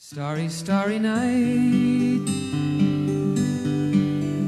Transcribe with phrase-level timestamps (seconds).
[0.00, 2.24] Starry, starry night.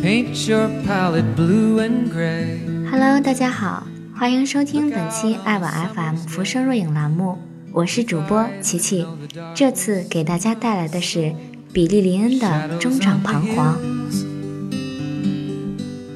[0.00, 2.60] Paint your palette blue and gray.
[2.88, 3.84] Hello，大家好，
[4.14, 7.38] 欢迎收听本期爱晚 FM 浮生若影栏目，
[7.72, 9.04] 我是主播琪琪。
[9.52, 11.34] 这次给大家带来的是
[11.72, 13.80] 比利林恩的中场彷徨。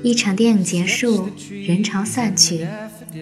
[0.04, 1.30] 一场电影结束，
[1.66, 2.64] 人潮散去，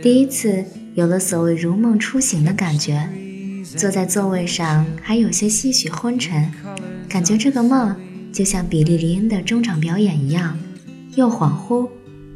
[0.02, 3.09] 第一次有了所谓如梦初醒的感觉。
[3.65, 6.53] 坐在座位上，还有些些许昏沉，
[7.09, 7.96] 感觉这个梦
[8.32, 10.59] 就像比利林恩的中场表演一样，
[11.17, 11.89] 又恍惚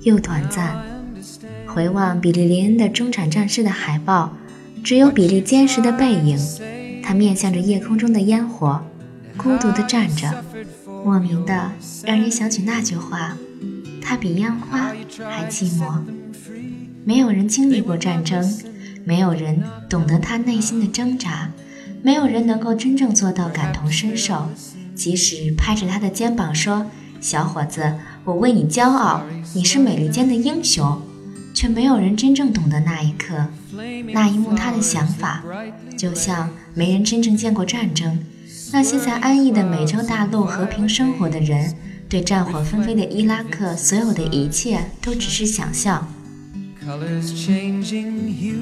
[0.03, 0.77] 又短暂。
[1.67, 4.37] 回望比利林恩的中场战士的海报，
[4.83, 6.39] 只有比利坚实的背影，
[7.03, 8.83] 他面向着夜空中的烟火，
[9.37, 10.43] 孤独地站着，
[11.05, 11.71] 莫名的
[12.05, 13.37] 让人想起那句话：
[14.01, 14.93] 他比烟花
[15.29, 16.01] 还寂寞。
[17.05, 18.43] 没有人经历过战争。
[19.05, 21.51] 没有人懂得他内心的挣扎，
[22.03, 24.49] 没有人能够真正做到感同身受。
[24.95, 26.87] 即使拍着他的肩膀说
[27.21, 29.23] ：“小伙子，我为你骄傲，
[29.55, 31.01] 你是美利坚的英雄。”
[31.55, 33.35] 却没有人真正懂得那一刻、
[34.13, 35.43] 那一幕他的想法。
[35.97, 38.25] 就像没人真正见过战争，
[38.73, 41.75] 那些在安逸的美洲大陆和平生活的人，
[42.09, 46.07] 对战火纷飞的伊拉克所有的一切都只是想象。
[46.89, 48.57] Colors changing hue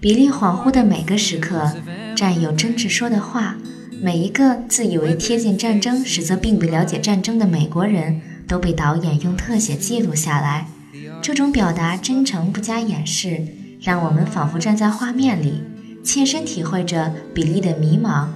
[0.00, 1.72] 比利恍惚的每个时刻，
[2.16, 3.56] 战友真挚说的话，
[4.02, 10.66] 每一个自以为贴近战争，实则并不了解战争的美国人，都被导演用特写记录下来。
[11.22, 13.46] 这种表达真诚不加掩饰，
[13.80, 15.62] 让我们仿佛站在画面里，
[16.02, 18.26] 切身体会着比利的迷茫。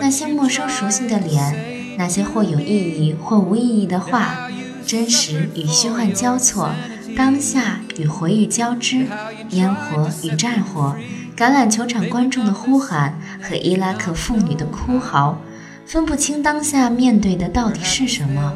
[0.00, 4.48] 那些陌生熟悉的脸，那些或有意义或无意义的话。
[4.86, 6.70] 真实与虚幻交错，
[7.16, 9.06] 当下与回忆交织，
[9.50, 10.96] 烟火与战火，
[11.36, 15.40] 橄榄球场观众的呼喊和伊拉克妇女的哭嚎，
[15.86, 18.52] 分不清当下面对的到底是什么。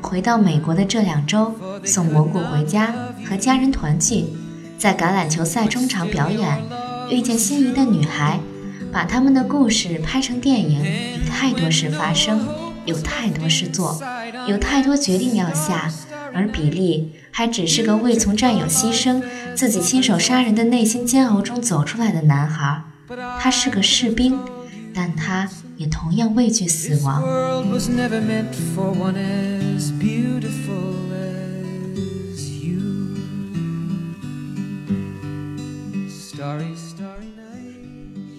[0.00, 2.94] 回到美国的这两周，送蘑菇回家，
[3.28, 4.26] 和家人团聚，
[4.78, 6.62] 在橄榄球赛中场表演，
[7.10, 8.38] 遇见心仪的女孩，
[8.92, 10.84] 把他们的故事拍成电影，
[11.18, 12.46] 有太多事发生，
[12.84, 13.98] 有太多事做。
[14.48, 15.90] 有太多决定要下，
[16.32, 19.22] 而比利还只是个未从战友牺牲、
[19.54, 22.84] 自己亲手杀人的内心煎熬中走出来的男孩。
[23.38, 24.38] 他是个士兵，
[24.94, 27.22] 但他也同样畏惧死亡。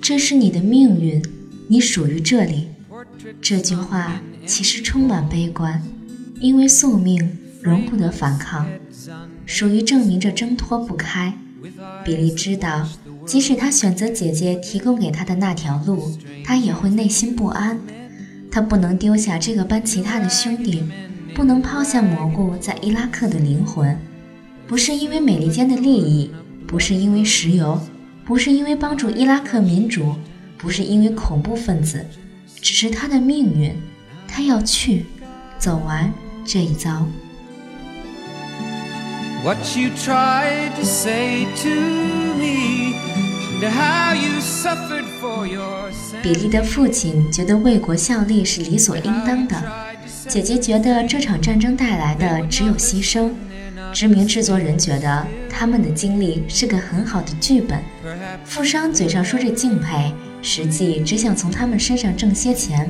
[0.02, 1.24] 这是你的命运，
[1.68, 2.75] 你属于这里。
[3.42, 5.82] 这句话其实充满悲观。
[6.40, 8.68] 因为宿命容不得反抗，
[9.46, 11.34] 属于证明着挣脱不开。
[12.04, 12.88] 比利知道，
[13.26, 16.12] 即使他选择姐姐提供给他的那条路，
[16.44, 17.80] 他也会内心不安。
[18.52, 20.84] 他不能丢下这个班其他的兄弟，
[21.34, 23.98] 不能抛下蘑菇在伊拉克的灵魂。
[24.68, 26.32] 不是因为美利坚的利益，
[26.68, 27.80] 不是因为石油，
[28.26, 30.16] 不是因为帮助伊拉克民主，
[30.58, 32.06] 不是因为恐怖分子，
[32.66, 33.80] 只是他的命运。
[34.28, 35.06] 他要去，
[35.60, 36.12] 走完。
[36.44, 37.08] 这一遭。
[46.24, 49.56] 比利的父亲觉得为国效力是理所应当的，
[50.28, 53.30] 姐姐觉得这场战争带来的只有牺牲，
[53.94, 57.80] 知名制作人觉得他们的经历是个很好的剧本，
[58.44, 60.12] 富商嘴上说着敬佩，
[60.46, 62.88] 实际只想从他们身上挣些钱。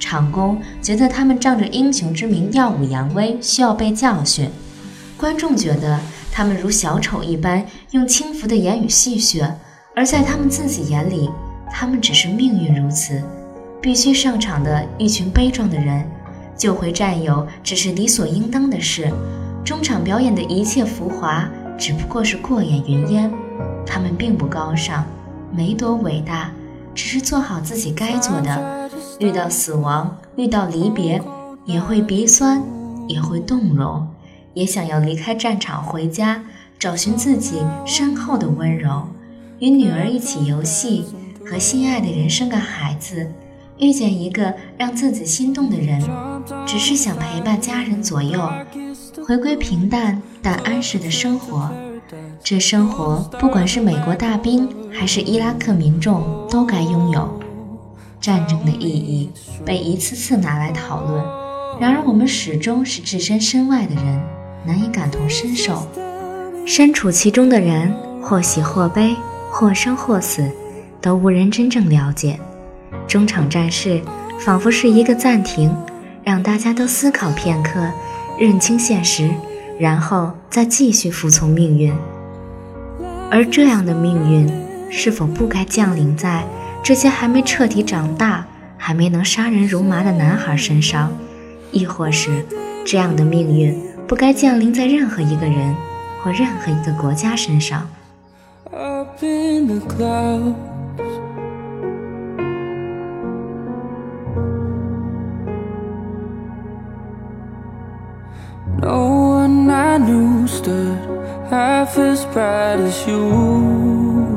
[0.00, 4.48] 场工觉得他们仗着英雄之名耀武扬威，需要被教训；
[5.16, 6.00] 观众觉得
[6.32, 9.52] 他们如小丑一般用轻浮的言语戏谑，
[9.94, 11.30] 而在他们自己眼里，
[11.70, 13.22] 他们只是命运如此，
[13.80, 16.04] 必须上场的一群悲壮的人。
[16.56, 19.08] 救回战友只是理所应当的事，
[19.64, 21.48] 中场表演的一切浮华
[21.78, 23.30] 只不过是过眼云烟。
[23.86, 25.06] 他们并不高尚，
[25.54, 26.50] 没多伟大，
[26.94, 28.90] 只是做好自己该做的。
[29.18, 31.22] 遇到死亡，遇到离别，
[31.64, 32.62] 也会鼻酸，
[33.06, 34.08] 也会动容，
[34.54, 36.42] 也想要离开战场回家，
[36.78, 39.08] 找寻自己身后的温柔，
[39.58, 41.04] 与女儿一起游戏，
[41.44, 43.30] 和心爱的人生个孩子，
[43.78, 46.02] 遇见一个让自己心动的人，
[46.66, 48.50] 只是想陪伴家人左右，
[49.26, 51.70] 回归平淡但安适的生活。
[52.42, 57.40] 这生活，不管是美国大兵还是伊拉克民众，都该拥有。
[58.20, 59.30] 战争的意义
[59.64, 61.24] 被一次次拿来讨论，
[61.78, 64.20] 然而我们始终是置身身外的人，
[64.66, 65.86] 难以感同身受。
[66.66, 69.14] 身处其中的人，或喜或悲，
[69.50, 70.50] 或生或死，
[71.00, 72.38] 都无人真正了解。
[73.06, 74.02] 中场战事
[74.38, 75.74] 仿佛是一个暂停，
[76.24, 77.80] 让大家都思考片刻，
[78.38, 79.30] 认清现实，
[79.78, 81.92] 然后再继续服从命运。
[83.30, 84.50] 而这样的命运，
[84.90, 86.44] 是否不该降临在
[86.82, 88.44] 这些还没彻底长大、
[88.76, 91.12] 还没能杀人如麻的男孩身上？
[91.70, 92.44] 亦或是，
[92.84, 95.76] 这样的命运不该降临在任何一个人
[96.20, 97.88] 或任何一个国家身上
[108.80, 111.19] ？No one I knew stood.？
[111.50, 114.30] Half as proud as you.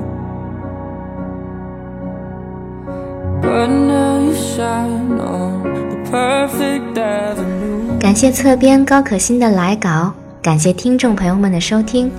[7.99, 12.11] 感谢侧边高可欣的来稿，感谢听众朋友们的收听，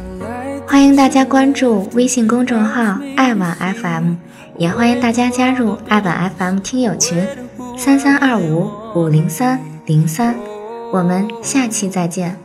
[0.67, 4.15] 欢迎大家关注微信公众号爱晚 FM，
[4.57, 7.25] 也欢迎大家加入爱晚 FM 听友群
[7.77, 10.35] 三三二五五零三零三，
[10.93, 12.44] 我们下期再见。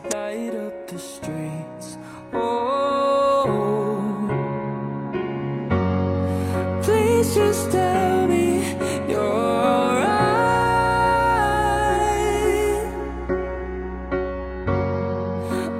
[7.34, 8.76] just tell me
[9.08, 10.08] you're alright?